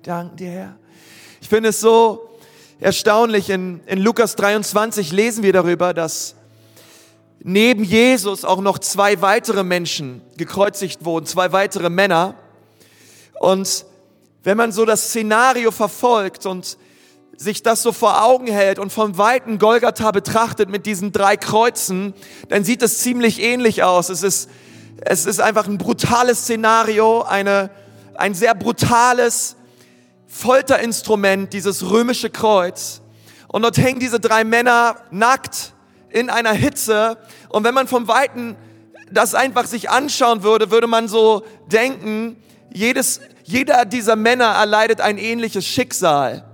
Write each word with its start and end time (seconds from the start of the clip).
Wir 0.00 0.12
danken 0.12 0.36
dir, 0.36 0.50
Herr. 0.50 0.76
Ich 1.40 1.48
finde 1.48 1.70
es 1.70 1.80
so 1.80 2.30
erstaunlich. 2.78 3.50
In, 3.50 3.80
in 3.86 3.98
Lukas 3.98 4.36
23 4.36 5.10
lesen 5.10 5.42
wir 5.42 5.52
darüber, 5.52 5.92
dass 5.92 6.36
neben 7.40 7.82
Jesus 7.82 8.44
auch 8.44 8.60
noch 8.60 8.78
zwei 8.78 9.20
weitere 9.22 9.64
Menschen 9.64 10.22
gekreuzigt 10.36 11.04
wurden, 11.04 11.26
zwei 11.26 11.50
weitere 11.50 11.90
Männer. 11.90 12.36
Und 13.40 13.86
wenn 14.44 14.56
man 14.56 14.70
so 14.70 14.84
das 14.84 15.08
Szenario 15.08 15.72
verfolgt 15.72 16.46
und 16.46 16.78
sich 17.36 17.64
das 17.64 17.82
so 17.82 17.90
vor 17.90 18.22
Augen 18.22 18.46
hält 18.46 18.78
und 18.78 18.92
vom 18.92 19.18
weiten 19.18 19.58
Golgatha 19.58 20.12
betrachtet 20.12 20.68
mit 20.68 20.86
diesen 20.86 21.10
drei 21.10 21.36
Kreuzen, 21.36 22.14
dann 22.48 22.62
sieht 22.62 22.82
es 22.82 23.00
ziemlich 23.00 23.42
ähnlich 23.42 23.82
aus. 23.82 24.10
Es 24.10 24.22
ist, 24.22 24.48
es 25.00 25.26
ist 25.26 25.40
einfach 25.40 25.66
ein 25.66 25.76
brutales 25.76 26.42
Szenario, 26.42 27.22
eine, 27.22 27.70
ein 28.14 28.34
sehr 28.34 28.54
brutales 28.54 29.56
Folterinstrument, 30.28 31.52
dieses 31.52 31.90
römische 31.90 32.30
Kreuz. 32.30 33.00
Und 33.48 33.62
dort 33.62 33.78
hängen 33.78 33.98
diese 33.98 34.20
drei 34.20 34.44
Männer 34.44 34.96
nackt 35.10 35.72
in 36.10 36.30
einer 36.30 36.52
Hitze. 36.52 37.16
Und 37.48 37.64
wenn 37.64 37.74
man 37.74 37.88
vom 37.88 38.06
Weiten 38.06 38.56
das 39.10 39.34
einfach 39.34 39.66
sich 39.66 39.90
anschauen 39.90 40.42
würde, 40.42 40.70
würde 40.70 40.86
man 40.86 41.08
so 41.08 41.42
denken, 41.66 42.36
jedes, 42.72 43.20
jeder 43.42 43.86
dieser 43.86 44.16
Männer 44.16 44.44
erleidet 44.44 45.00
ein 45.00 45.16
ähnliches 45.16 45.66
Schicksal. 45.66 46.44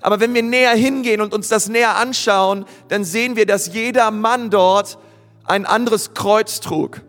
Aber 0.00 0.20
wenn 0.20 0.32
wir 0.32 0.42
näher 0.42 0.74
hingehen 0.74 1.20
und 1.20 1.34
uns 1.34 1.48
das 1.48 1.68
näher 1.68 1.96
anschauen, 1.96 2.64
dann 2.88 3.04
sehen 3.04 3.36
wir, 3.36 3.44
dass 3.44 3.72
jeder 3.74 4.10
Mann 4.10 4.48
dort 4.48 4.98
ein 5.44 5.66
anderes 5.66 6.14
Kreuz 6.14 6.60
trug. 6.60 7.02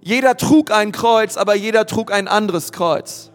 Jeder 0.00 0.36
trug 0.36 0.70
ein 0.70 0.92
Kreuz, 0.92 1.36
aber 1.36 1.54
jeder 1.54 1.84
trug 1.84 2.12
ein 2.12 2.28
anderes 2.28 2.72
Kreuz. 2.72 3.30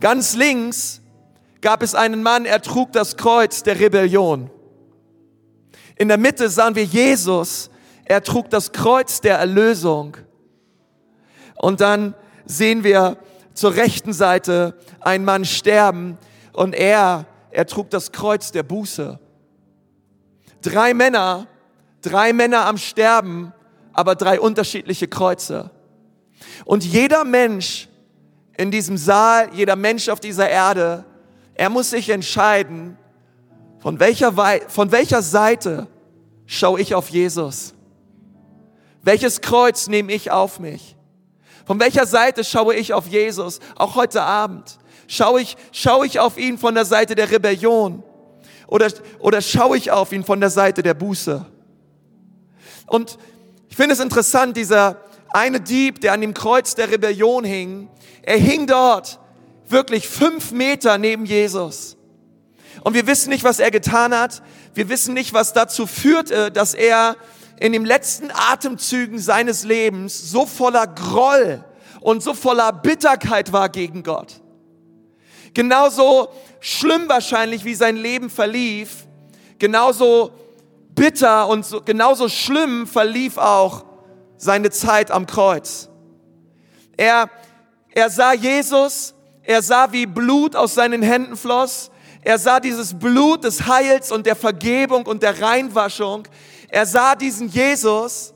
Ganz 0.00 0.34
links 0.34 1.00
gab 1.64 1.82
es 1.82 1.94
einen 1.94 2.22
Mann, 2.22 2.44
er 2.44 2.60
trug 2.60 2.92
das 2.92 3.16
Kreuz 3.16 3.62
der 3.62 3.80
Rebellion. 3.80 4.50
In 5.96 6.08
der 6.08 6.18
Mitte 6.18 6.50
sahen 6.50 6.74
wir 6.74 6.84
Jesus, 6.84 7.70
er 8.04 8.22
trug 8.22 8.50
das 8.50 8.72
Kreuz 8.72 9.22
der 9.22 9.38
Erlösung. 9.38 10.18
Und 11.56 11.80
dann 11.80 12.14
sehen 12.44 12.84
wir 12.84 13.16
zur 13.54 13.74
rechten 13.76 14.12
Seite 14.12 14.78
einen 15.00 15.24
Mann 15.24 15.46
sterben 15.46 16.18
und 16.52 16.74
er 16.74 17.24
er 17.50 17.66
trug 17.66 17.88
das 17.88 18.12
Kreuz 18.12 18.52
der 18.52 18.64
Buße. 18.64 19.18
Drei 20.60 20.92
Männer, 20.92 21.46
drei 22.02 22.32
Männer 22.32 22.66
am 22.66 22.76
Sterben, 22.76 23.54
aber 23.92 24.16
drei 24.16 24.38
unterschiedliche 24.38 25.08
Kreuze. 25.08 25.70
Und 26.64 26.84
jeder 26.84 27.24
Mensch 27.24 27.88
in 28.56 28.70
diesem 28.70 28.96
Saal, 28.98 29.50
jeder 29.54 29.76
Mensch 29.76 30.08
auf 30.08 30.20
dieser 30.20 30.50
Erde, 30.50 31.04
er 31.54 31.70
muss 31.70 31.90
sich 31.90 32.10
entscheiden, 32.10 32.98
von 33.78 34.00
welcher, 34.00 34.32
von 34.68 34.92
welcher 34.92 35.22
Seite 35.22 35.88
schaue 36.46 36.80
ich 36.80 36.94
auf 36.94 37.10
Jesus? 37.10 37.74
Welches 39.02 39.40
Kreuz 39.40 39.86
nehme 39.86 40.12
ich 40.12 40.30
auf 40.30 40.58
mich? 40.58 40.96
Von 41.66 41.78
welcher 41.80 42.06
Seite 42.06 42.44
schaue 42.44 42.74
ich 42.74 42.92
auf 42.92 43.06
Jesus, 43.06 43.60
auch 43.76 43.94
heute 43.94 44.22
Abend? 44.22 44.78
Schaue 45.06 45.42
ich, 45.42 45.56
schaue 45.72 46.06
ich 46.06 46.18
auf 46.18 46.38
ihn 46.38 46.58
von 46.58 46.74
der 46.74 46.84
Seite 46.84 47.14
der 47.14 47.30
Rebellion? 47.30 48.02
Oder, 48.66 48.88
oder 49.18 49.40
schaue 49.40 49.76
ich 49.76 49.90
auf 49.90 50.12
ihn 50.12 50.24
von 50.24 50.40
der 50.40 50.50
Seite 50.50 50.82
der 50.82 50.94
Buße? 50.94 51.44
Und 52.86 53.18
ich 53.68 53.76
finde 53.76 53.94
es 53.94 54.00
interessant, 54.00 54.56
dieser 54.56 54.96
eine 55.30 55.60
Dieb, 55.60 56.00
der 56.00 56.12
an 56.12 56.20
dem 56.20 56.32
Kreuz 56.32 56.74
der 56.74 56.90
Rebellion 56.90 57.44
hing, 57.44 57.88
er 58.22 58.38
hing 58.38 58.66
dort 58.66 59.18
wirklich 59.74 60.08
fünf 60.08 60.52
Meter 60.52 60.96
neben 60.96 61.26
Jesus. 61.26 61.98
Und 62.82 62.94
wir 62.94 63.06
wissen 63.06 63.28
nicht, 63.28 63.44
was 63.44 63.58
er 63.58 63.70
getan 63.70 64.14
hat. 64.14 64.42
Wir 64.72 64.88
wissen 64.88 65.12
nicht, 65.12 65.34
was 65.34 65.52
dazu 65.52 65.86
führte, 65.86 66.50
dass 66.50 66.72
er 66.74 67.16
in 67.58 67.72
den 67.72 67.84
letzten 67.84 68.30
Atemzügen 68.32 69.18
seines 69.18 69.64
Lebens 69.64 70.30
so 70.30 70.46
voller 70.46 70.86
Groll 70.86 71.62
und 72.00 72.22
so 72.22 72.34
voller 72.34 72.72
Bitterkeit 72.72 73.52
war 73.52 73.68
gegen 73.68 74.02
Gott. 74.02 74.40
Genauso 75.54 76.28
schlimm 76.60 77.08
wahrscheinlich, 77.08 77.64
wie 77.64 77.74
sein 77.74 77.96
Leben 77.96 78.30
verlief, 78.30 79.06
genauso 79.58 80.32
bitter 80.94 81.48
und 81.48 81.64
so, 81.64 81.80
genauso 81.80 82.28
schlimm 82.28 82.86
verlief 82.86 83.38
auch 83.38 83.84
seine 84.36 84.70
Zeit 84.70 85.10
am 85.10 85.26
Kreuz. 85.26 85.88
Er, 86.96 87.30
er 87.90 88.10
sah 88.10 88.32
Jesus, 88.32 89.13
er 89.44 89.62
sah, 89.62 89.92
wie 89.92 90.06
Blut 90.06 90.56
aus 90.56 90.74
seinen 90.74 91.02
Händen 91.02 91.36
floss, 91.36 91.90
er 92.22 92.38
sah 92.38 92.58
dieses 92.58 92.98
Blut 92.98 93.44
des 93.44 93.66
Heils 93.66 94.10
und 94.10 94.24
der 94.24 94.34
Vergebung 94.34 95.04
und 95.04 95.22
der 95.22 95.42
Reinwaschung. 95.42 96.26
Er 96.70 96.86
sah 96.86 97.14
diesen 97.14 97.48
Jesus 97.48 98.32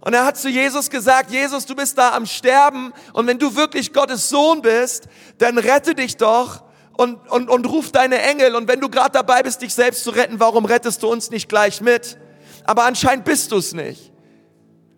und 0.00 0.14
er 0.14 0.24
hat 0.24 0.38
zu 0.38 0.48
Jesus 0.48 0.88
gesagt, 0.88 1.30
Jesus, 1.30 1.66
du 1.66 1.76
bist 1.76 1.98
da 1.98 2.12
am 2.12 2.24
Sterben 2.24 2.92
und 3.12 3.26
wenn 3.26 3.38
du 3.38 3.54
wirklich 3.54 3.92
Gottes 3.92 4.30
Sohn 4.30 4.62
bist, 4.62 5.08
dann 5.36 5.58
rette 5.58 5.94
dich 5.94 6.16
doch 6.16 6.64
und, 6.96 7.30
und, 7.30 7.50
und 7.50 7.66
ruf 7.66 7.92
deine 7.92 8.20
Engel. 8.22 8.56
Und 8.56 8.66
wenn 8.66 8.80
du 8.80 8.88
gerade 8.88 9.12
dabei 9.12 9.42
bist, 9.42 9.60
dich 9.60 9.74
selbst 9.74 10.04
zu 10.04 10.10
retten, 10.10 10.40
warum 10.40 10.64
rettest 10.64 11.02
du 11.02 11.08
uns 11.08 11.30
nicht 11.30 11.48
gleich 11.48 11.82
mit? 11.82 12.18
Aber 12.64 12.84
anscheinend 12.84 13.24
bist 13.26 13.52
du 13.52 13.58
es 13.58 13.74
nicht. 13.74 14.10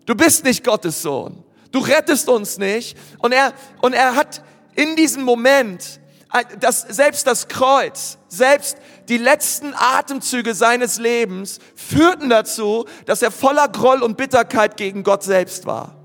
Du 0.05 0.15
bist 0.15 0.45
nicht 0.45 0.63
Gottes 0.63 1.01
Sohn. 1.01 1.43
Du 1.71 1.79
rettest 1.79 2.29
uns 2.29 2.57
nicht. 2.57 2.97
Und 3.19 3.33
er, 3.33 3.53
und 3.81 3.93
er 3.93 4.15
hat 4.15 4.41
in 4.75 4.95
diesem 4.95 5.23
Moment 5.23 5.99
das, 6.59 6.81
selbst 6.81 7.27
das 7.27 7.47
Kreuz, 7.47 8.17
selbst 8.27 8.77
die 9.07 9.17
letzten 9.17 9.73
Atemzüge 9.73 10.53
seines 10.53 10.97
Lebens 10.97 11.59
führten 11.75 12.29
dazu, 12.29 12.85
dass 13.05 13.21
er 13.21 13.31
voller 13.31 13.67
Groll 13.67 14.01
und 14.01 14.17
Bitterkeit 14.17 14.77
gegen 14.77 15.03
Gott 15.03 15.23
selbst 15.23 15.65
war. 15.65 15.95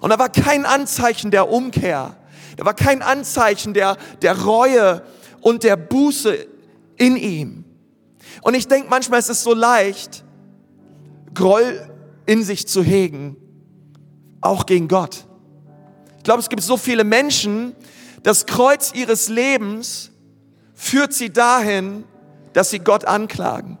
Und 0.00 0.10
da 0.10 0.18
war 0.18 0.30
kein 0.30 0.66
Anzeichen 0.66 1.30
der 1.30 1.48
Umkehr. 1.48 2.16
Da 2.56 2.64
war 2.64 2.74
kein 2.74 3.02
Anzeichen 3.02 3.74
der, 3.74 3.96
der 4.22 4.42
Reue 4.42 5.02
und 5.40 5.62
der 5.62 5.76
Buße 5.76 6.46
in 6.96 7.16
ihm. 7.16 7.64
Und 8.42 8.54
ich 8.54 8.66
denke, 8.66 8.88
manchmal 8.90 9.20
ist 9.20 9.30
es 9.30 9.42
so 9.42 9.54
leicht, 9.54 10.24
Groll 11.34 11.90
in 12.26 12.44
sich 12.44 12.68
zu 12.68 12.82
hegen, 12.82 13.36
auch 14.40 14.66
gegen 14.66 14.86
Gott. 14.86 15.26
Ich 16.24 16.26
glaube, 16.26 16.40
es 16.40 16.48
gibt 16.48 16.62
so 16.62 16.78
viele 16.78 17.04
Menschen, 17.04 17.76
das 18.22 18.46
Kreuz 18.46 18.92
ihres 18.94 19.28
Lebens 19.28 20.10
führt 20.72 21.12
sie 21.12 21.30
dahin, 21.30 22.04
dass 22.54 22.70
sie 22.70 22.78
Gott 22.78 23.04
anklagen. 23.04 23.76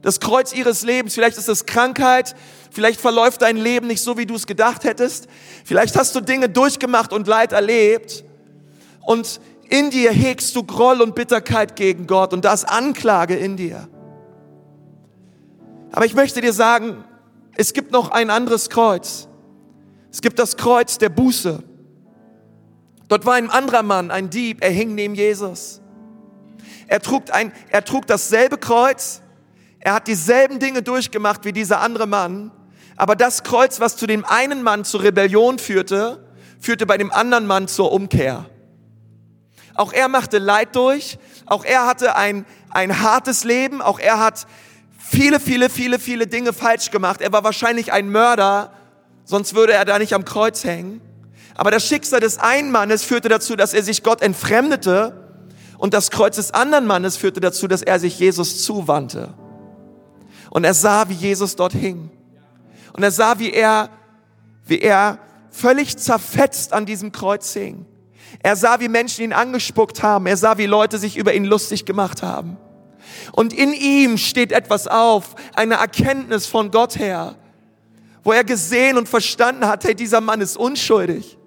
Das 0.00 0.20
Kreuz 0.20 0.52
ihres 0.52 0.82
Lebens, 0.82 1.14
vielleicht 1.14 1.38
ist 1.38 1.48
es 1.48 1.66
Krankheit, 1.66 2.36
vielleicht 2.70 3.00
verläuft 3.00 3.42
dein 3.42 3.56
Leben 3.56 3.88
nicht 3.88 4.00
so, 4.00 4.16
wie 4.16 4.26
du 4.26 4.36
es 4.36 4.46
gedacht 4.46 4.84
hättest, 4.84 5.26
vielleicht 5.64 5.98
hast 5.98 6.14
du 6.14 6.20
Dinge 6.20 6.48
durchgemacht 6.48 7.12
und 7.12 7.26
Leid 7.26 7.50
erlebt 7.50 8.22
und 9.00 9.40
in 9.68 9.90
dir 9.90 10.12
hegst 10.12 10.54
du 10.54 10.62
Groll 10.62 11.02
und 11.02 11.16
Bitterkeit 11.16 11.74
gegen 11.74 12.06
Gott 12.06 12.32
und 12.32 12.44
da 12.44 12.52
ist 12.52 12.62
Anklage 12.62 13.34
in 13.34 13.56
dir. 13.56 13.88
Aber 15.90 16.06
ich 16.06 16.14
möchte 16.14 16.40
dir 16.40 16.52
sagen, 16.52 17.02
es 17.56 17.72
gibt 17.72 17.90
noch 17.90 18.12
ein 18.12 18.30
anderes 18.30 18.70
Kreuz. 18.70 19.26
Es 20.12 20.20
gibt 20.20 20.38
das 20.38 20.56
Kreuz 20.56 20.98
der 20.98 21.08
Buße. 21.08 21.64
Dort 23.12 23.26
war 23.26 23.34
ein 23.34 23.50
anderer 23.50 23.82
Mann, 23.82 24.10
ein 24.10 24.30
Dieb, 24.30 24.64
er 24.64 24.70
hing 24.70 24.94
neben 24.94 25.14
Jesus. 25.14 25.82
Er 26.86 26.98
trug, 26.98 27.24
ein, 27.30 27.52
er 27.68 27.84
trug 27.84 28.06
dasselbe 28.06 28.56
Kreuz, 28.56 29.20
er 29.80 29.92
hat 29.92 30.06
dieselben 30.08 30.58
Dinge 30.58 30.80
durchgemacht 30.82 31.44
wie 31.44 31.52
dieser 31.52 31.82
andere 31.82 32.06
Mann, 32.06 32.52
aber 32.96 33.14
das 33.14 33.42
Kreuz, 33.42 33.80
was 33.80 33.98
zu 33.98 34.06
dem 34.06 34.24
einen 34.24 34.62
Mann 34.62 34.86
zur 34.86 35.02
Rebellion 35.02 35.58
führte, 35.58 36.26
führte 36.58 36.86
bei 36.86 36.96
dem 36.96 37.12
anderen 37.12 37.46
Mann 37.46 37.68
zur 37.68 37.92
Umkehr. 37.92 38.46
Auch 39.74 39.92
er 39.92 40.08
machte 40.08 40.38
Leid 40.38 40.74
durch, 40.74 41.18
auch 41.44 41.66
er 41.66 41.84
hatte 41.84 42.16
ein, 42.16 42.46
ein 42.70 43.02
hartes 43.02 43.44
Leben, 43.44 43.82
auch 43.82 43.98
er 43.98 44.20
hat 44.20 44.46
viele, 44.96 45.38
viele, 45.38 45.68
viele, 45.68 45.98
viele 45.98 46.26
Dinge 46.28 46.54
falsch 46.54 46.90
gemacht. 46.90 47.20
Er 47.20 47.30
war 47.30 47.44
wahrscheinlich 47.44 47.92
ein 47.92 48.08
Mörder, 48.08 48.72
sonst 49.26 49.54
würde 49.54 49.74
er 49.74 49.84
da 49.84 49.98
nicht 49.98 50.14
am 50.14 50.24
Kreuz 50.24 50.64
hängen. 50.64 51.02
Aber 51.54 51.70
das 51.70 51.86
Schicksal 51.86 52.20
des 52.20 52.38
einen 52.38 52.70
Mannes 52.70 53.02
führte 53.02 53.28
dazu, 53.28 53.56
dass 53.56 53.74
er 53.74 53.82
sich 53.82 54.02
Gott 54.02 54.22
entfremdete 54.22 55.22
und 55.78 55.94
das 55.94 56.10
Kreuz 56.10 56.36
des 56.36 56.52
anderen 56.52 56.86
Mannes 56.86 57.16
führte 57.16 57.40
dazu, 57.40 57.66
dass 57.66 57.82
er 57.82 57.98
sich 57.98 58.18
Jesus 58.18 58.62
zuwandte. 58.64 59.34
Und 60.50 60.64
er 60.64 60.74
sah, 60.74 61.08
wie 61.08 61.14
Jesus 61.14 61.56
dort 61.56 61.72
hing. 61.72 62.10
Und 62.92 63.02
er 63.02 63.10
sah, 63.10 63.38
wie 63.38 63.52
er, 63.52 63.90
wie 64.66 64.80
er 64.80 65.18
völlig 65.50 65.96
zerfetzt 65.96 66.72
an 66.72 66.86
diesem 66.86 67.10
Kreuz 67.10 67.52
hing. 67.52 67.86
Er 68.42 68.56
sah, 68.56 68.80
wie 68.80 68.88
Menschen 68.88 69.24
ihn 69.24 69.32
angespuckt 69.32 70.02
haben. 70.02 70.26
Er 70.26 70.36
sah, 70.36 70.56
wie 70.58 70.66
Leute 70.66 70.98
sich 70.98 71.16
über 71.16 71.34
ihn 71.34 71.44
lustig 71.44 71.84
gemacht 71.84 72.22
haben. 72.22 72.56
Und 73.32 73.52
in 73.52 73.72
ihm 73.72 74.18
steht 74.18 74.52
etwas 74.52 74.86
auf, 74.86 75.34
eine 75.54 75.74
Erkenntnis 75.74 76.46
von 76.46 76.70
Gott 76.70 76.98
her, 76.98 77.34
wo 78.22 78.32
er 78.32 78.44
gesehen 78.44 78.96
und 78.96 79.08
verstanden 79.08 79.66
hat, 79.66 79.84
hey, 79.84 79.94
dieser 79.94 80.20
Mann 80.20 80.40
ist 80.40 80.56
unschuldig. 80.56 81.38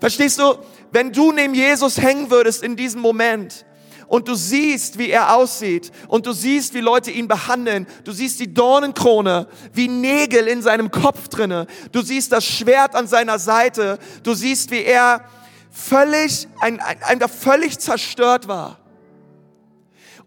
Verstehst 0.00 0.38
du? 0.38 0.56
wenn 0.96 1.12
du 1.12 1.30
neben 1.30 1.54
Jesus 1.54 2.00
hängen 2.00 2.30
würdest 2.30 2.62
in 2.62 2.74
diesem 2.74 3.02
Moment, 3.02 3.66
und 4.08 4.28
du 4.28 4.36
siehst, 4.36 4.98
wie 4.98 5.10
er 5.10 5.34
aussieht 5.34 5.90
und 6.06 6.26
du 6.26 6.32
siehst, 6.32 6.74
wie 6.74 6.80
Leute 6.80 7.10
ihn 7.10 7.26
behandeln. 7.26 7.88
Du 8.04 8.12
siehst 8.12 8.38
die 8.38 8.54
Dornenkrone, 8.54 9.48
wie 9.72 9.88
Nägel 9.88 10.46
in 10.46 10.62
seinem 10.62 10.92
Kopf 10.92 11.26
drinne. 11.26 11.66
Du 11.90 12.02
siehst 12.02 12.30
das 12.30 12.44
Schwert 12.44 12.94
an 12.94 13.08
seiner 13.08 13.40
Seite. 13.40 13.98
Du 14.22 14.34
siehst, 14.34 14.70
wie 14.70 14.84
er 14.84 15.24
völlig, 15.72 16.46
ein, 16.60 16.78
ein, 16.78 17.02
ein, 17.02 17.28
völlig 17.28 17.80
zerstört 17.80 18.46
war. 18.46 18.78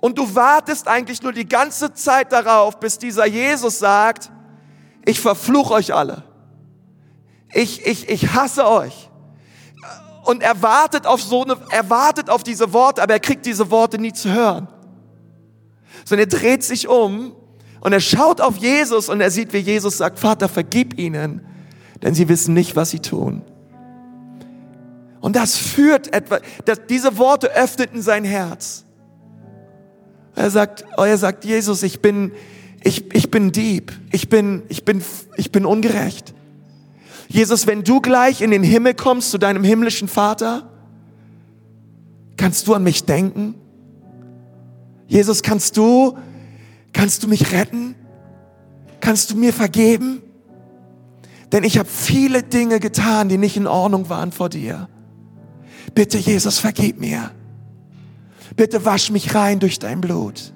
Und 0.02 0.18
du 0.18 0.36
wartest 0.36 0.90
eigentlich 0.90 1.22
nur 1.24 1.32
die 1.32 1.48
ganze 1.48 1.94
Zeit 1.94 2.34
darauf, 2.34 2.82
bis 2.82 2.98
dieser 2.98 3.26
Jesus 3.28 3.80
sagt, 3.80 4.30
ich 5.06 5.22
verfluche 5.22 5.74
euch 5.74 5.94
alle. 5.94 6.24
Ich, 7.54 7.86
ich, 7.88 8.10
ich 8.10 8.34
hasse 8.34 8.68
euch 8.68 9.09
und 10.30 10.44
er 10.44 10.62
wartet 10.62 11.08
auf 11.08 11.24
so 11.24 11.44
eine, 11.44 11.58
er 11.72 11.90
wartet 11.90 12.30
auf 12.30 12.44
diese 12.44 12.72
Worte, 12.72 13.02
aber 13.02 13.14
er 13.14 13.20
kriegt 13.20 13.48
diese 13.48 13.72
Worte 13.72 13.98
nie 13.98 14.14
zu 14.14 14.32
hören. 14.32 14.68
Sondern 16.06 16.30
er 16.30 16.38
dreht 16.38 16.64
sich 16.64 16.88
um 16.88 17.34
und 17.82 17.94
er 17.94 18.00
schaut 18.00 18.40
auf 18.40 18.58
Jesus 18.58 19.10
und 19.10 19.22
er 19.22 19.32
sieht, 19.32 19.54
wie 19.54 19.58
Jesus 19.58 19.98
sagt, 19.98 20.20
Vater, 20.20 20.48
vergib 20.48 21.00
ihnen, 21.00 21.42
denn 22.04 22.14
sie 22.14 22.30
wissen 22.30 22.54
nicht, 22.54 22.76
was 22.76 22.92
sie 22.92 23.00
tun. 23.00 23.42
Und 25.20 25.36
das 25.36 25.58
führt 25.58 26.14
etwa, 26.14 26.40
dass 26.64 26.86
diese 26.88 27.18
Worte 27.18 27.52
öffneten 27.52 28.04
sein 28.04 28.24
Herz. 28.24 28.86
Er 30.36 30.52
sagt, 30.52 30.86
oh, 30.98 31.04
er 31.04 31.18
sagt, 31.18 31.44
Jesus, 31.44 31.82
ich 31.82 32.02
bin, 32.02 32.34
ich, 32.84 33.14
ich 33.16 33.32
bin 33.32 33.52
Dieb. 33.52 33.92
Ich 34.12 34.30
bin, 34.30 34.62
ich 34.70 34.86
bin, 34.86 35.04
ich 35.38 35.52
bin 35.52 35.66
ungerecht. 35.66 36.36
Jesus, 37.32 37.68
wenn 37.68 37.84
du 37.84 38.02
gleich 38.02 38.42
in 38.42 38.50
den 38.50 38.64
Himmel 38.64 38.96
kommst 38.96 39.30
zu 39.30 39.38
deinem 39.38 39.64
himmlischen 39.64 40.08
Vater, 40.08 40.68
kannst 42.38 42.68
du 42.68 42.74
an 42.74 42.84
mich 42.84 43.06
denken? 43.06 43.54
Jesus, 45.08 45.44
kannst 45.44 45.78
du, 45.78 46.18
kannst 46.92 47.24
du 47.24 47.28
mich 47.28 47.52
retten? 47.52 47.94
Kannst 49.00 49.30
du 49.30 49.36
mir 49.36 49.54
vergeben? 49.54 50.24
Denn 51.52 51.64
ich 51.64 51.78
habe 51.78 51.88
viele 51.88 52.42
Dinge 52.42 52.80
getan, 52.80 53.30
die 53.30 53.38
nicht 53.38 53.58
in 53.58 53.68
Ordnung 53.68 54.10
waren 54.10 54.32
vor 54.32 54.50
dir. 54.50 54.90
Bitte, 55.94 56.18
Jesus, 56.18 56.58
vergib 56.58 57.00
mir. 57.00 57.32
Bitte 58.56 58.86
wasch 58.86 59.12
mich 59.12 59.36
rein 59.36 59.60
durch 59.60 59.78
dein 59.78 60.02
Blut. 60.02 60.52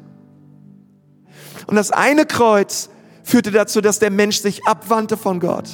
Und 1.67 1.75
das 1.75 1.91
eine 1.91 2.25
Kreuz 2.25 2.89
führte 3.23 3.51
dazu, 3.51 3.79
dass 3.79 3.99
der 3.99 4.09
Mensch 4.09 4.37
sich 4.37 4.65
abwandte 4.65 5.17
von 5.17 5.39
Gott. 5.39 5.69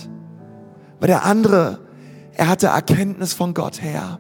Aber 1.00 1.08
der 1.08 1.24
andere, 1.24 1.80
er 2.34 2.50
hatte 2.50 2.68
Erkenntnis 2.68 3.34
von 3.34 3.54
Gott 3.54 3.82
her. 3.82 4.20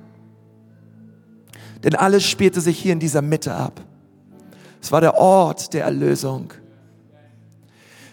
Denn 1.83 1.93
alles 1.93 2.23
spielte 2.23 2.61
sich 2.61 2.79
hier 2.79 2.93
in 2.93 3.01
dieser 3.01 3.21
Mitte 3.21 3.53
ab. 3.53 3.81
Es 4.81 4.93
war 4.93 5.01
der 5.01 5.15
Ort 5.15 5.73
der 5.73 5.83
Erlösung. 5.83 6.53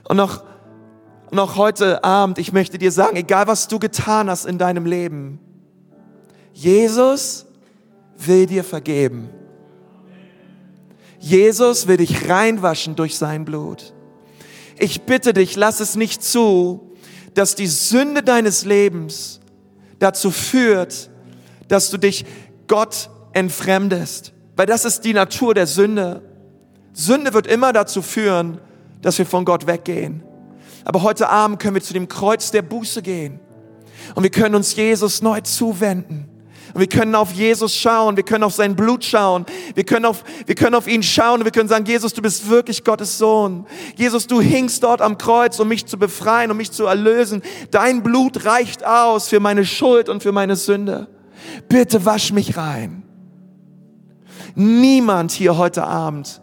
Und 0.08 0.16
noch, 0.16 0.42
noch 1.30 1.56
heute 1.56 2.02
Abend, 2.02 2.38
ich 2.38 2.52
möchte 2.52 2.76
dir 2.76 2.90
sagen, 2.90 3.16
egal 3.16 3.46
was 3.46 3.68
du 3.68 3.78
getan 3.78 4.28
hast 4.28 4.46
in 4.46 4.58
deinem 4.58 4.84
Leben, 4.84 5.38
Jesus 6.52 7.46
will 8.16 8.46
dir 8.46 8.64
vergeben. 8.64 9.28
Jesus 11.20 11.86
will 11.86 11.98
dich 11.98 12.28
reinwaschen 12.28 12.96
durch 12.96 13.16
sein 13.16 13.44
Blut. 13.44 13.94
Ich 14.76 15.02
bitte 15.02 15.32
dich, 15.32 15.54
lass 15.54 15.78
es 15.78 15.94
nicht 15.94 16.20
zu, 16.24 16.85
dass 17.36 17.54
die 17.54 17.66
Sünde 17.66 18.22
deines 18.22 18.64
Lebens 18.64 19.40
dazu 19.98 20.30
führt, 20.30 21.10
dass 21.68 21.90
du 21.90 21.98
dich 21.98 22.24
Gott 22.66 23.10
entfremdest. 23.34 24.32
Weil 24.56 24.64
das 24.64 24.86
ist 24.86 25.02
die 25.02 25.12
Natur 25.12 25.52
der 25.52 25.66
Sünde. 25.66 26.22
Sünde 26.94 27.34
wird 27.34 27.46
immer 27.46 27.74
dazu 27.74 28.00
führen, 28.00 28.58
dass 29.02 29.18
wir 29.18 29.26
von 29.26 29.44
Gott 29.44 29.66
weggehen. 29.66 30.22
Aber 30.84 31.02
heute 31.02 31.28
Abend 31.28 31.58
können 31.58 31.74
wir 31.74 31.82
zu 31.82 31.92
dem 31.92 32.08
Kreuz 32.08 32.50
der 32.52 32.62
Buße 32.62 33.02
gehen. 33.02 33.38
Und 34.14 34.22
wir 34.22 34.30
können 34.30 34.54
uns 34.54 34.74
Jesus 34.74 35.20
neu 35.20 35.42
zuwenden. 35.42 36.25
Und 36.76 36.80
wir 36.80 36.88
können 36.88 37.14
auf 37.14 37.32
Jesus 37.32 37.74
schauen, 37.74 38.18
wir 38.18 38.22
können 38.22 38.44
auf 38.44 38.52
sein 38.52 38.76
Blut 38.76 39.02
schauen, 39.02 39.46
wir 39.74 39.84
können 39.84 40.04
auf, 40.04 40.22
wir 40.44 40.54
können 40.54 40.74
auf 40.74 40.86
ihn 40.86 41.02
schauen 41.02 41.40
und 41.40 41.46
wir 41.46 41.50
können 41.50 41.70
sagen, 41.70 41.86
Jesus, 41.86 42.12
du 42.12 42.20
bist 42.20 42.50
wirklich 42.50 42.84
Gottes 42.84 43.16
Sohn. 43.16 43.64
Jesus, 43.96 44.26
du 44.26 44.42
hingst 44.42 44.82
dort 44.82 45.00
am 45.00 45.16
Kreuz, 45.16 45.58
um 45.58 45.68
mich 45.68 45.86
zu 45.86 45.98
befreien, 45.98 46.50
um 46.50 46.58
mich 46.58 46.72
zu 46.72 46.84
erlösen. 46.84 47.40
Dein 47.70 48.02
Blut 48.02 48.44
reicht 48.44 48.84
aus 48.84 49.28
für 49.28 49.40
meine 49.40 49.64
Schuld 49.64 50.10
und 50.10 50.22
für 50.22 50.32
meine 50.32 50.54
Sünde. 50.54 51.08
Bitte 51.66 52.04
wasch 52.04 52.30
mich 52.30 52.58
rein. 52.58 53.04
Niemand 54.54 55.32
hier 55.32 55.56
heute 55.56 55.82
Abend 55.82 56.42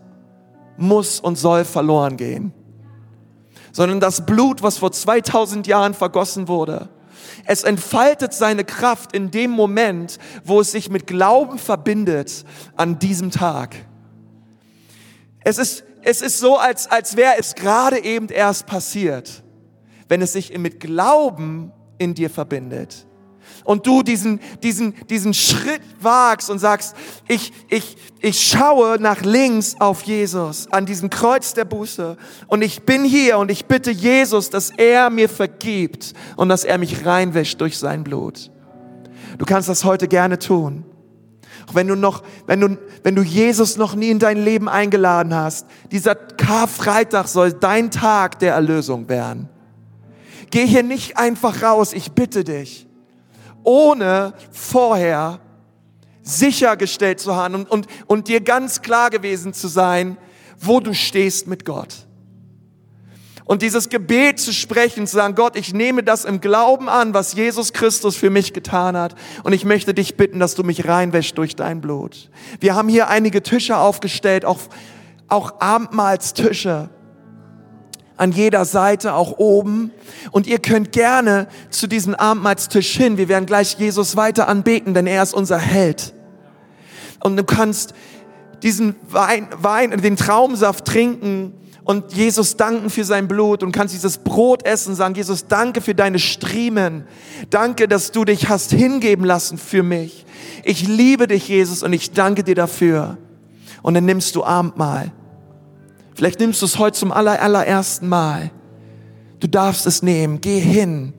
muss 0.77 1.19
und 1.19 1.37
soll 1.37 1.63
verloren 1.63 2.17
gehen, 2.17 2.53
sondern 3.71 3.99
das 3.99 4.25
Blut, 4.25 4.63
was 4.63 4.79
vor 4.79 4.91
2000 4.91 5.67
Jahren 5.67 5.93
vergossen 5.93 6.47
wurde, 6.47 6.89
es 7.45 7.63
entfaltet 7.63 8.33
seine 8.33 8.63
Kraft 8.63 9.13
in 9.13 9.31
dem 9.31 9.51
Moment, 9.51 10.19
wo 10.43 10.59
es 10.59 10.71
sich 10.71 10.89
mit 10.89 11.07
Glauben 11.07 11.57
verbindet 11.57 12.45
an 12.75 12.99
diesem 12.99 13.31
Tag. 13.31 13.75
Es 15.43 15.57
ist, 15.57 15.83
es 16.01 16.21
ist 16.21 16.39
so, 16.39 16.57
als, 16.57 16.89
als 16.89 17.15
wäre 17.15 17.35
es 17.37 17.55
gerade 17.55 18.03
eben 18.03 18.29
erst 18.29 18.65
passiert, 18.65 19.43
wenn 20.07 20.21
es 20.21 20.33
sich 20.33 20.57
mit 20.57 20.79
Glauben 20.79 21.71
in 21.97 22.13
dir 22.13 22.29
verbindet 22.29 23.05
und 23.63 23.87
du 23.87 24.03
diesen, 24.03 24.39
diesen, 24.61 24.93
diesen 25.07 25.33
Schritt 25.33 25.81
wagst 25.99 26.49
und 26.49 26.59
sagst, 26.59 26.95
ich, 27.27 27.51
ich, 27.69 27.97
ich 28.19 28.43
schaue 28.43 28.97
nach 28.99 29.21
links 29.21 29.75
auf 29.79 30.03
Jesus 30.03 30.67
an 30.71 30.85
diesem 30.85 31.09
Kreuz 31.09 31.53
der 31.53 31.65
Buße 31.65 32.17
und 32.47 32.61
ich 32.61 32.83
bin 32.83 33.03
hier 33.03 33.37
und 33.37 33.51
ich 33.51 33.65
bitte 33.65 33.91
Jesus, 33.91 34.49
dass 34.49 34.71
er 34.71 35.09
mir 35.09 35.29
vergibt 35.29 36.13
und 36.35 36.49
dass 36.49 36.63
er 36.63 36.77
mich 36.77 37.05
reinwäscht 37.05 37.59
durch 37.61 37.77
sein 37.77 38.03
Blut. 38.03 38.51
Du 39.37 39.45
kannst 39.45 39.69
das 39.69 39.83
heute 39.83 40.07
gerne 40.07 40.39
tun. 40.39 40.85
Auch 41.67 41.75
wenn 41.75 41.87
du 41.87 41.95
noch, 41.95 42.23
wenn 42.45 42.59
du, 42.59 42.77
wenn 43.03 43.15
du 43.15 43.21
Jesus 43.21 43.77
noch 43.77 43.95
nie 43.95 44.09
in 44.09 44.19
dein 44.19 44.43
Leben 44.43 44.67
eingeladen 44.67 45.33
hast, 45.33 45.65
dieser 45.91 46.15
Karfreitag 46.15 47.27
soll 47.27 47.53
dein 47.53 47.89
Tag 47.89 48.39
der 48.39 48.53
Erlösung 48.53 49.07
werden. 49.07 49.47
Geh 50.51 50.67
hier 50.67 50.83
nicht 50.83 51.17
einfach 51.17 51.63
raus, 51.63 51.93
ich 51.93 52.11
bitte 52.11 52.43
dich 52.43 52.87
ohne 53.63 54.33
vorher 54.51 55.39
sichergestellt 56.21 57.19
zu 57.19 57.35
haben 57.35 57.55
und, 57.55 57.69
und, 57.69 57.87
und 58.07 58.27
dir 58.27 58.41
ganz 58.41 58.81
klar 58.81 59.09
gewesen 59.09 59.53
zu 59.53 59.67
sein, 59.67 60.17
wo 60.59 60.79
du 60.79 60.93
stehst 60.93 61.47
mit 61.47 61.65
Gott. 61.65 62.07
Und 63.45 63.61
dieses 63.61 63.89
Gebet 63.89 64.39
zu 64.39 64.53
sprechen, 64.53 65.05
zu 65.05 65.17
sagen, 65.17 65.35
Gott, 65.35 65.57
ich 65.57 65.73
nehme 65.73 66.01
das 66.01 66.23
im 66.23 66.39
Glauben 66.39 66.87
an, 66.87 67.13
was 67.13 67.33
Jesus 67.33 67.73
Christus 67.73 68.15
für 68.15 68.29
mich 68.29 68.53
getan 68.53 68.95
hat. 68.95 69.15
Und 69.43 69.51
ich 69.51 69.65
möchte 69.65 69.93
dich 69.93 70.15
bitten, 70.15 70.39
dass 70.39 70.55
du 70.55 70.63
mich 70.63 70.87
reinwäschst 70.87 71.37
durch 71.37 71.55
dein 71.55 71.81
Blut. 71.81 72.29
Wir 72.61 72.73
haben 72.73 72.87
hier 72.87 73.09
einige 73.09 73.43
Tische 73.43 73.77
aufgestellt, 73.77 74.45
auch, 74.45 74.59
auch 75.27 75.59
Abendmahlstische 75.59 76.89
an 78.17 78.31
jeder 78.31 78.65
Seite, 78.65 79.13
auch 79.13 79.37
oben. 79.37 79.91
Und 80.31 80.47
ihr 80.47 80.59
könnt 80.59 80.91
gerne 80.91 81.47
zu 81.69 81.87
diesem 81.87 82.15
Abendmahlstisch 82.15 82.95
hin. 82.95 83.17
Wir 83.17 83.27
werden 83.27 83.45
gleich 83.45 83.77
Jesus 83.79 84.15
weiter 84.15 84.47
anbeten, 84.47 84.93
denn 84.93 85.07
er 85.07 85.23
ist 85.23 85.33
unser 85.33 85.57
Held. 85.57 86.13
Und 87.21 87.37
du 87.37 87.43
kannst 87.43 87.93
diesen 88.61 88.95
Wein, 89.09 89.47
Wein, 89.57 89.91
den 90.01 90.15
Traumsaft 90.15 90.85
trinken 90.85 91.53
und 91.83 92.13
Jesus 92.13 92.55
danken 92.55 92.89
für 92.89 93.03
sein 93.03 93.27
Blut 93.27 93.61
und 93.61 93.73
kannst 93.73 93.93
dieses 93.93 94.19
Brot 94.19 94.65
essen, 94.65 94.95
sagen, 94.95 95.15
Jesus, 95.15 95.47
danke 95.47 95.81
für 95.81 95.93
deine 95.93 96.17
Striemen. 96.17 97.05
Danke, 97.49 97.89
dass 97.89 98.11
du 98.11 98.23
dich 98.23 98.47
hast 98.47 98.71
hingeben 98.71 99.25
lassen 99.25 99.57
für 99.57 99.83
mich. 99.83 100.25
Ich 100.63 100.87
liebe 100.87 101.27
dich, 101.27 101.47
Jesus, 101.49 101.83
und 101.83 101.91
ich 101.91 102.11
danke 102.11 102.43
dir 102.43 102.55
dafür. 102.55 103.17
Und 103.81 103.95
dann 103.95 104.05
nimmst 104.05 104.35
du 104.35 104.45
Abendmahl. 104.45 105.11
Vielleicht 106.15 106.39
nimmst 106.39 106.61
du 106.61 106.65
es 106.65 106.77
heute 106.77 106.97
zum 106.97 107.11
aller, 107.11 107.41
allerersten 107.41 108.07
Mal. 108.07 108.51
Du 109.39 109.47
darfst 109.47 109.85
es 109.87 110.03
nehmen. 110.03 110.41
Geh 110.41 110.59
hin 110.59 111.13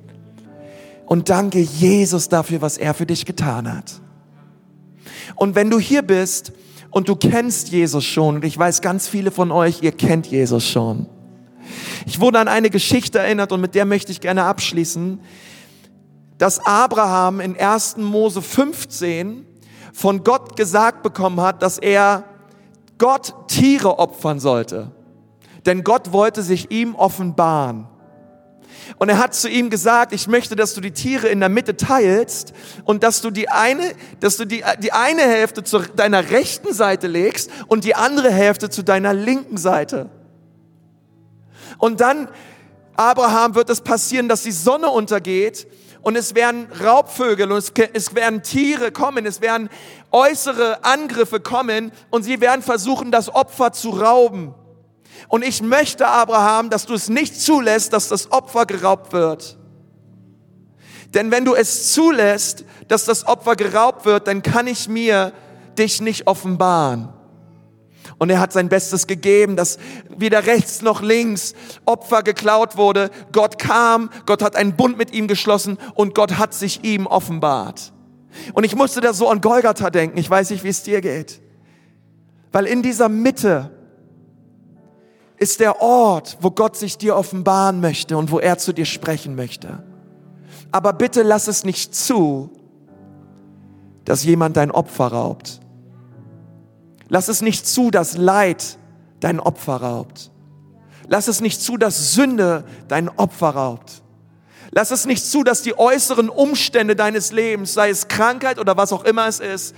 und 1.07 1.29
danke 1.29 1.61
Jesus 1.61 2.29
dafür, 2.29 2.63
was 2.63 2.79
er 2.79 2.95
für 2.95 3.07
dich 3.07 3.27
getan 3.27 3.73
hat. 3.73 4.01
Und 5.37 5.55
wenn 5.55 5.71
du 5.71 5.79
hier 5.79 6.03
bist 6.03 6.53
und 6.91 7.09
du 7.09 7.17
kennst 7.17 7.69
Jesus 7.69 8.05
schon, 8.05 8.37
und 8.37 8.45
ich 8.45 8.57
weiß 8.57 8.81
ganz 8.81 9.09
viele 9.09 9.31
von 9.31 9.51
euch, 9.51 9.83
ihr 9.83 9.93
kennt 9.93 10.27
Jesus 10.27 10.67
schon. 10.67 11.07
Ich 12.07 12.21
wurde 12.21 12.39
an 12.39 12.49
eine 12.49 12.71
Geschichte 12.71 13.19
erinnert 13.19 13.53
und 13.53 13.61
mit 13.61 13.75
der 13.75 13.85
möchte 13.85 14.13
ich 14.13 14.21
gerne 14.21 14.45
abschließen, 14.45 15.21
dass 16.39 16.65
Abraham 16.65 17.41
in 17.41 17.59
1. 17.59 17.97
Mose 17.99 18.43
15 18.43 19.47
von 19.93 20.25
Gott 20.25 20.57
gesagt 20.57 21.03
bekommen 21.03 21.41
hat, 21.41 21.63
dass 21.63 21.79
er 21.79 22.25
Gott 22.99 23.49
Tiere 23.49 23.99
opfern 23.99 24.41
sollte. 24.41 24.93
Denn 25.67 25.85
Gott 25.85 26.13
wollte 26.13 26.43
sich 26.43 26.71
ihm 26.71 26.95
offenbaren. 26.95 27.89
Und 28.99 29.09
er 29.09 29.19
hat 29.19 29.35
zu 29.35 29.49
ihm 29.49 29.71
gesagt, 29.71 30.13
ich 30.13 30.27
möchte, 30.27 30.57
dass 30.57 30.75
du 30.75 30.81
die 30.81 30.91
Tiere 30.91 31.29
in 31.29 31.41
der 31.41 31.49
Mitte 31.49 31.77
teilst 31.77 32.53
und 32.85 33.03
dass 33.03 33.23
du 33.23 33.31
die 33.31 33.49
eine, 33.49 33.93
dass 34.21 34.37
du 34.37 34.45
die, 34.45 34.63
die 34.83 34.93
eine 34.93 35.23
Hälfte 35.23 35.65
zu 35.65 35.79
deiner 35.79 36.31
rechten 36.31 36.73
Seite 36.75 37.07
legst 37.07 37.51
und 37.67 37.85
die 37.85 37.95
andere 37.95 38.31
Hälfte 38.31 38.71
zu 38.71 38.83
deiner 38.83 39.15
linken 39.15 39.57
Seite. 39.57 40.11
Und 41.79 42.01
dann, 42.01 42.29
Abraham, 42.97 43.55
wird 43.55 43.71
es 43.71 43.81
passieren, 43.81 44.29
dass 44.29 44.43
die 44.43 44.53
Sonne 44.53 44.91
untergeht 44.91 45.67
und 46.05 46.17
es 46.17 46.35
werden 46.35 46.69
Raubvögel 46.85 47.51
und 47.51 47.59
es, 47.59 47.73
es 47.93 48.15
werden 48.15 48.43
Tiere 48.43 48.93
kommen, 48.93 49.27
es 49.27 49.41
werden 49.41 49.71
äußere 50.13 50.85
Angriffe 50.85 51.41
kommen 51.41 51.93
und 52.11 52.23
sie 52.23 52.41
werden 52.41 52.63
versuchen, 52.63 53.11
das 53.11 53.35
Opfer 53.35 53.73
zu 53.73 53.91
rauben. 53.91 54.55
Und 55.29 55.43
ich 55.45 55.63
möchte, 55.63 56.07
Abraham, 56.07 56.71
dass 56.71 56.87
du 56.87 56.95
es 56.95 57.09
nicht 57.09 57.41
zulässt, 57.41 57.93
dass 57.93 58.09
das 58.09 58.31
Opfer 58.31 58.67
geraubt 58.67 59.13
wird. 59.13 59.57
Denn 61.15 61.31
wenn 61.31 61.45
du 61.45 61.55
es 61.55 61.93
zulässt, 61.93 62.65
dass 62.89 63.05
das 63.05 63.27
Opfer 63.27 63.57
geraubt 63.57 64.05
wird, 64.05 64.27
dann 64.27 64.43
kann 64.43 64.67
ich 64.67 64.89
mir 64.89 65.33
dich 65.79 66.03
nicht 66.03 66.27
offenbaren. 66.27 67.09
Und 68.18 68.30
er 68.30 68.40
hat 68.40 68.52
sein 68.52 68.68
Bestes 68.68 69.06
gegeben, 69.06 69.56
dass 69.56 69.78
weder 70.16 70.47
rechts 70.47 70.83
noch 70.83 71.02
links 71.02 71.54
Opfer 71.85 72.23
geklaut 72.23 72.76
wurde. 72.76 73.11
Gott 73.33 73.59
kam, 73.59 74.11
Gott 74.26 74.42
hat 74.42 74.56
einen 74.56 74.76
Bund 74.76 74.97
mit 74.97 75.12
ihm 75.12 75.28
geschlossen 75.28 75.78
und 75.94 76.14
Gott 76.14 76.38
hat 76.38 76.54
sich 76.54 76.85
ihm 76.85 77.06
offenbart. 77.06 77.92
Und 78.52 78.64
ich 78.64 78.75
musste 78.76 79.00
da 79.00 79.12
so 79.12 79.28
an 79.28 79.40
Golgatha 79.40 79.90
denken. 79.90 80.18
Ich 80.18 80.28
weiß 80.28 80.50
nicht, 80.50 80.64
wie 80.64 80.68
es 80.68 80.83
dir 80.83 81.00
geht. 81.00 81.40
Weil 82.52 82.66
in 82.66 82.83
dieser 82.83 83.09
Mitte 83.09 83.71
ist 85.38 85.61
der 85.61 85.80
Ort, 85.80 86.38
wo 86.40 86.50
Gott 86.50 86.76
sich 86.76 86.99
dir 86.99 87.16
offenbaren 87.16 87.80
möchte 87.80 88.16
und 88.16 88.30
wo 88.30 88.38
er 88.38 88.59
zu 88.59 88.73
dir 88.73 88.87
sprechen 88.87 89.35
möchte. 89.35 89.83
Aber 90.71 90.92
bitte 90.92 91.23
lass 91.23 91.49
es 91.49 91.64
nicht 91.64 91.94
zu, 91.94 92.50
dass 94.04 94.25
jemand 94.25 94.56
dein 94.56 94.71
Opfer 94.71 95.09
raubt. 95.09 95.61
Lass 97.14 97.28
es 97.28 97.42
nicht 97.42 97.64
zu, 97.64 97.92
dass 97.92 98.16
Leid 98.16 98.76
dein 99.21 99.38
Opfer 99.38 99.76
raubt. 99.76 100.33
Lass 101.06 101.28
es 101.28 101.40
nicht 101.40 101.62
zu, 101.62 101.76
dass 101.76 102.12
Sünde 102.12 102.64
dein 102.88 103.09
Opfer 103.09 103.50
raubt. 103.50 104.02
Lass 104.73 104.90
es 104.90 105.06
nicht 105.06 105.25
zu, 105.25 105.44
dass 105.44 105.62
die 105.62 105.78
äußeren 105.78 106.28
Umstände 106.28 106.97
deines 106.97 107.30
Lebens, 107.30 107.73
sei 107.73 107.90
es 107.90 108.09
Krankheit 108.09 108.59
oder 108.59 108.76
was 108.76 108.92
auch 108.92 109.04
immer 109.04 109.28
es 109.28 109.38
ist, 109.38 109.76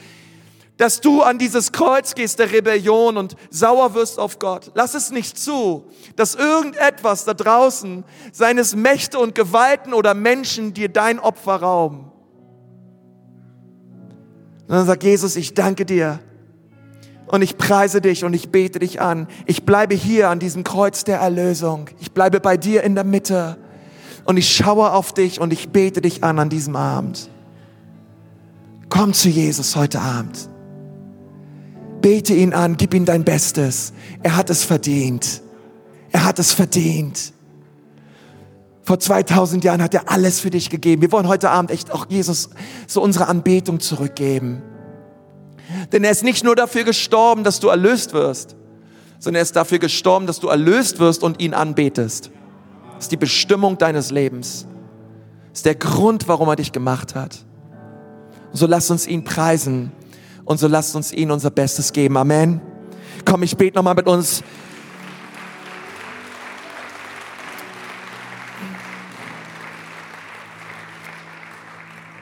dass 0.79 1.03
du 1.03 1.21
an 1.21 1.37
dieses 1.39 1.73
Kreuz 1.73 2.15
gehst 2.15 2.39
der 2.39 2.53
Rebellion 2.53 3.19
und 3.19 3.37
sauer 3.51 3.93
wirst 3.93 4.19
auf 4.19 4.39
Gott. 4.39 4.71
Lass 4.73 4.95
es 4.95 5.11
nicht 5.11 5.39
zu, 5.39 5.91
dass 6.17 6.37
irgendetwas 6.37 7.27
da 7.27 7.35
draußen 7.35 8.05
seines 8.33 8.75
Mächte 8.75 9.19
und 9.19 9.35
Gewalten 9.35 9.93
oder 9.93 10.15
Menschen 10.15 10.73
dir 10.73 10.89
dein 10.89 11.19
Opfer 11.19 11.57
rauben. 11.57 12.11
Und 14.63 14.71
dann 14.71 14.87
sagt 14.87 15.03
Jesus, 15.03 15.37
ich 15.37 15.53
danke 15.53 15.85
dir 15.85 16.19
und 17.29 17.43
ich 17.43 17.59
preise 17.59 18.01
dich 18.01 18.25
und 18.25 18.35
ich 18.35 18.51
bete 18.51 18.79
dich 18.79 19.01
an. 19.01 19.27
Ich 19.47 19.65
bleibe 19.65 19.95
hier 19.95 20.31
an 20.31 20.39
diesem 20.39 20.65
Kreuz 20.65 21.05
der 21.05 21.19
Erlösung. 21.19 21.89
Ich 22.01 22.13
bleibe 22.13 22.41
bei 22.41 22.57
dir 22.57 22.83
in 22.83 22.95
der 22.95 23.05
Mitte 23.05 23.57
und 24.25 24.37
ich 24.37 24.55
schaue 24.55 24.93
auf 24.93 25.13
dich 25.13 25.41
und 25.41 25.53
ich 25.53 25.71
bete 25.71 26.01
dich 26.01 26.23
an 26.23 26.39
an 26.39 26.49
diesem 26.49 26.77
Abend. 26.77 27.31
Komm 28.89 29.13
zu 29.13 29.29
Jesus 29.29 29.77
heute 29.77 30.01
Abend. 30.01 30.49
Bete 32.01 32.35
ihn 32.35 32.55
an, 32.55 32.77
gib 32.77 32.95
ihm 32.95 33.05
dein 33.05 33.25
Bestes. 33.25 33.93
Er 34.23 34.37
hat 34.37 34.51
es 34.51 34.63
verdient. 34.63 35.43
Er 36.13 36.25
hat 36.25 36.39
es 36.39 36.53
verdient. 36.53 37.33
Vor 38.83 39.01
2000 39.01 39.65
Jahren 39.65 39.83
hat 39.83 39.95
er 39.95 40.09
alles 40.09 40.39
für 40.39 40.51
dich 40.51 40.71
gegeben. 40.71 41.03
Wir 41.03 41.11
wollen 41.11 41.27
heute 41.27 41.51
Abend 41.51 41.73
echt 41.73 41.91
auch 41.91 42.07
Jesus 42.09 42.51
so 42.87 43.03
unsere 43.03 43.27
Anbetung 43.27 43.81
zurückgeben. 43.81 44.63
Denn 45.93 46.05
er 46.05 46.11
ist 46.11 46.25
nicht 46.25 46.45
nur 46.45 46.57
dafür 46.57 46.85
gestorben, 46.85 47.45
dass 47.45 47.61
du 47.61 47.69
erlöst 47.69 48.13
wirst, 48.13 48.57
sondern 49.19 49.41
er 49.41 49.43
ist 49.43 49.57
dafür 49.57 49.79
gestorben, 49.79 50.27
dass 50.27 50.41
du 50.41 50.49
erlöst 50.49 50.99
wirst 50.99 51.23
und 51.23 51.41
ihn 51.41 51.55
anbetest. 51.55 52.31
Das 52.95 53.07
ist 53.07 53.13
die 53.13 53.17
Bestimmung 53.17 53.79
deines 53.79 54.11
Lebens. 54.11 54.67
Das 55.51 55.61
ist 55.61 55.67
der 55.67 55.75
Grund, 55.75 56.29
warum 56.29 56.49
er 56.49 56.57
dich 56.57 56.73
gemacht 56.73 57.15
hat. 57.15 57.45
Und 58.53 58.59
so 58.59 58.67
lass 58.67 58.91
uns 58.91 59.07
ihn 59.07 59.25
preisen. 59.25 59.93
Und 60.45 60.61
so 60.61 60.69
lasst 60.69 60.95
uns 60.95 61.13
ihnen 61.13 61.33
unser 61.33 61.51
Bestes 61.51 61.93
geben. 61.93 62.17
Amen. 62.17 62.61
Komm, 63.25 63.43
ich 63.43 63.57
bete 63.57 63.77
nochmal 63.77 63.95
mit 63.95 64.07
uns. 64.07 64.43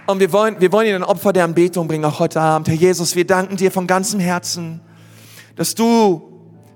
Und 0.06 0.20
wir 0.20 0.32
wollen, 0.32 0.60
wir 0.60 0.70
wollen 0.72 0.86
Ihnen 0.86 1.02
ein 1.02 1.08
Opfer 1.08 1.32
der 1.32 1.44
Anbetung 1.44 1.88
bringen, 1.88 2.04
auch 2.04 2.18
heute 2.18 2.40
Abend. 2.40 2.68
Herr 2.68 2.74
Jesus, 2.74 3.16
wir 3.16 3.26
danken 3.26 3.56
dir 3.56 3.70
von 3.70 3.86
ganzem 3.86 4.20
Herzen, 4.20 4.80
dass 5.56 5.74
du 5.74 6.22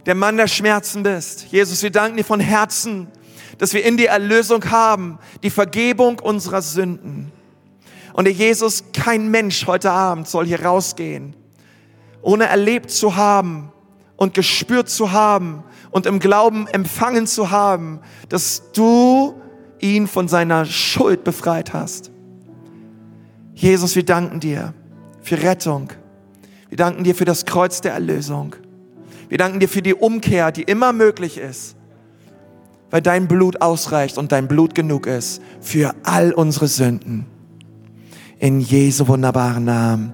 der 0.07 0.15
Mann 0.15 0.37
der 0.37 0.49
Schmerzen 0.49 1.03
bist. 1.03 1.47
Jesus, 1.51 1.83
wir 1.83 1.91
danken 1.91 2.17
dir 2.17 2.25
von 2.25 2.41
Herzen, 2.41 3.09
dass 3.59 3.75
wir 3.75 3.85
in 3.85 3.97
dir 3.97 4.09
Erlösung 4.09 4.71
haben, 4.71 5.19
die 5.43 5.51
Vergebung 5.51 6.19
unserer 6.21 6.63
Sünden. 6.63 7.33
Und 8.15 8.27
Herr 8.27 8.33
Jesus, 8.33 8.85
kein 8.93 9.31
Mensch 9.31 9.67
heute 9.67 9.91
Abend 9.91 10.27
soll 10.27 10.47
hier 10.47 10.63
rausgehen 10.63 11.35
ohne 12.23 12.47
erlebt 12.47 12.91
zu 12.91 13.17
haben 13.17 13.73
und 14.17 14.35
gespürt 14.35 14.89
zu 14.89 15.13
haben 15.13 15.65
und 15.91 16.07
im 16.07 16.19
Glauben 16.19 16.67
empfangen 16.67 17.27
zu 17.27 17.51
haben, 17.51 18.01
dass 18.29 18.71
du 18.73 19.41
ihn 19.81 20.07
von 20.07 20.29
seiner 20.29 20.65
Schuld 20.65 21.25
befreit 21.25 21.73
hast. 21.73 22.11
Jesus, 23.59 23.97
wir 23.97 24.05
danken 24.05 24.39
dir 24.39 24.73
für 25.21 25.43
Rettung. 25.43 25.89
Wir 26.69 26.77
danken 26.77 27.03
dir 27.03 27.17
für 27.17 27.25
das 27.25 27.45
Kreuz 27.45 27.81
der 27.81 27.93
Erlösung. 27.93 28.55
Wir 29.29 29.37
danken 29.37 29.59
dir 29.59 29.69
für 29.69 29.83
die 29.83 29.95
Umkehr, 29.95 30.53
die 30.53 30.63
immer 30.63 30.93
möglich 30.93 31.39
ist, 31.39 31.75
weil 32.91 33.03
dein 33.03 33.27
Blut 33.27 33.61
ausreicht 33.61 34.17
und 34.17 34.31
dein 34.31 34.47
Blut 34.47 34.77
genug 34.77 35.09
ist 35.09 35.43
für 35.61 35.93
all 36.05 36.33
unsere 36.33 36.69
Sünden. 36.69 37.27
In 38.39 38.61
Jesu 38.61 39.09
wunderbaren 39.09 39.65
Namen. 39.65 40.13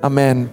Amen. 0.00 0.48